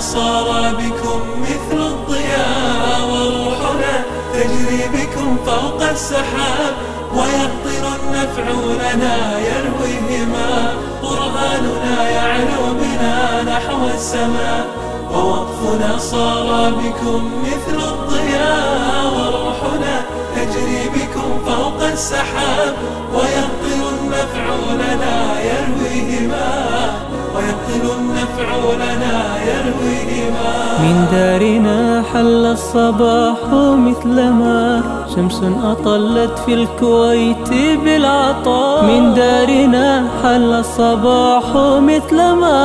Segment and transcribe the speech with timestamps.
[0.00, 4.04] صار بكم مثل الضياء وروحنا
[4.34, 6.74] تجري بكم فوق السحاب
[7.14, 14.66] ويهطل النفع لنا يرويهما قرآننا يعلو بنا نحو السماء
[15.14, 20.02] ووقفنا صار بكم مثل الضياء وروحنا
[20.36, 22.74] تجري بكم فوق السحاب
[28.82, 29.14] لنا
[29.50, 33.38] يرويهما من دارنا حل الصباح
[33.88, 34.82] مثلما
[35.14, 37.48] شمس أطلت في الكويت
[37.84, 38.84] بالعطاء.
[38.84, 41.44] من دارنا حل الصباح
[41.78, 42.58] مثلما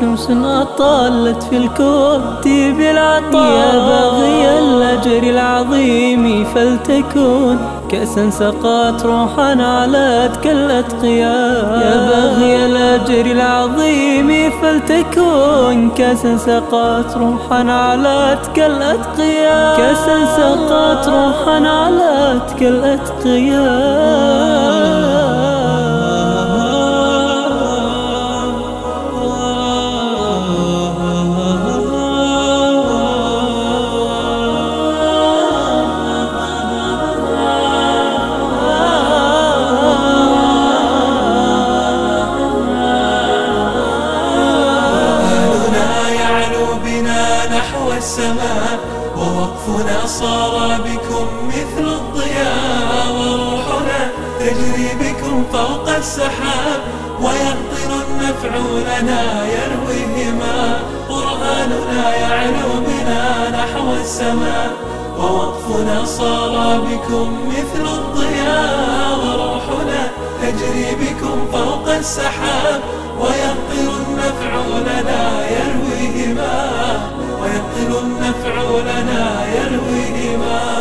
[0.00, 3.52] شمس أطلت في الكويت بالعطاء.
[3.56, 7.56] يا باغي الأجر العظيم فلتكن
[7.90, 11.80] كأسا سقات روحا علت كالأتقياء.
[11.82, 15.90] يا باغي الأجر العظيم فلتكن.
[15.96, 19.76] كأسا سقات روحا علت كالأتقياء.
[19.76, 24.45] كأسا سقات روحا علت كالأتقياء.
[48.16, 48.80] السماء
[49.16, 56.80] ووقفنا صار بكم مثل الضياء وروحنا تجري بكم فوق السحاب
[57.20, 64.70] ويهطل النفع لنا يرويهما قرآننا يعلو بنا نحو السماء
[65.18, 70.10] ووقفنا صار بكم مثل الضياء وروحنا
[70.42, 72.80] تجري بكم فوق السحاب
[73.20, 76.76] ويهطل النفع لنا يرويهما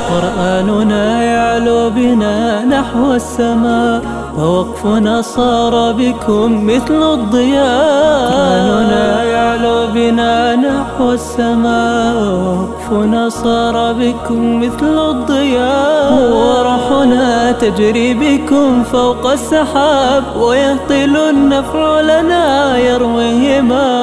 [0.09, 4.01] قرآننا يعلو بنا نحو السماء
[4.37, 8.31] ووقفنا صار بكم مثل الضياء.
[8.31, 16.13] قرآننا يعلو بنا نحو السماء ووقفنا صار بكم مثل الضياء.
[16.33, 23.94] وروحنا تجري بكم فوق السحاب ويهطل النفع لنا يرويهما.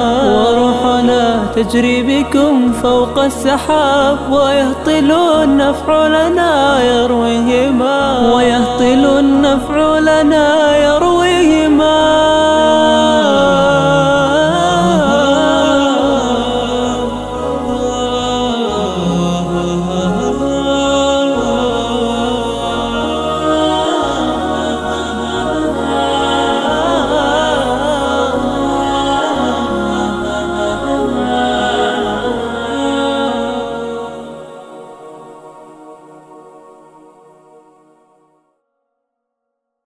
[1.63, 5.11] تجري بكم فوق السحاب ويهطل
[5.43, 8.33] النفع لنا يرويهما.
[8.35, 11.12] ويهطل النفع لنا يرويهما.